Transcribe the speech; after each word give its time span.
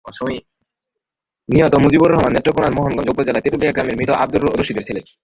নিহত 1.49 1.73
মজিবুর 1.75 2.11
রহমান 2.11 2.31
নেত্রকোনার 2.35 2.75
মোহনগঞ্জ 2.77 3.09
উপজেলার 3.09 3.43
তেঁতুলিয়া 3.45 3.73
গ্রামের 3.73 3.97
মৃত 3.97 4.09
আবদুর 4.21 4.43
রশিদের 4.59 4.85
ছেলে। 4.87 5.01